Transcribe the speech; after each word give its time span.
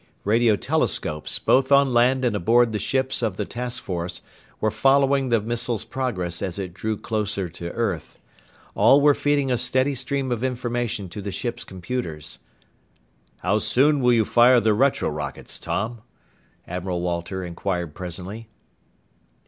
Radio 0.23 0.55
telescopes, 0.55 1.37
both 1.37 1.71
on 1.71 1.93
land 1.93 2.25
and 2.25 2.35
aboard 2.35 2.71
the 2.71 2.79
ships 2.79 3.21
of 3.21 3.37
the 3.37 3.45
task 3.45 3.83
force, 3.83 4.23
were 4.59 4.71
following 4.71 5.29
the 5.29 5.39
missile's 5.39 5.85
progress 5.85 6.41
as 6.41 6.57
it 6.57 6.73
drew 6.73 6.97
closer 6.97 7.47
to 7.47 7.69
earth. 7.73 8.17
All 8.73 8.99
were 8.99 9.13
feeding 9.13 9.51
a 9.51 9.59
steady 9.59 9.93
stream 9.93 10.31
of 10.31 10.43
information 10.43 11.07
to 11.09 11.21
the 11.21 11.31
ships' 11.31 11.63
computers. 11.63 12.39
"How 13.41 13.59
soon 13.59 14.01
will 14.01 14.13
you 14.13 14.25
fire 14.25 14.59
the 14.59 14.73
retro 14.73 15.07
rockets, 15.07 15.59
Tom?" 15.59 16.01
Admiral 16.67 17.01
Walter 17.01 17.43
inquired 17.45 17.93
presently. 17.93 18.49